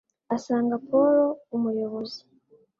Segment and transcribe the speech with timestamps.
[0.35, 1.17] asanga Paul
[1.55, 2.21] umuyobozi